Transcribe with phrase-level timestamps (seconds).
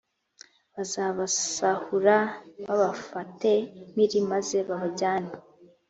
[0.75, 2.17] bazabasahura
[2.69, 3.51] babafate
[3.91, 5.31] mpiri maze babajyane